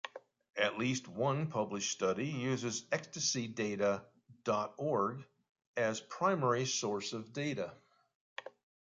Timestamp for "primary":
5.99-6.65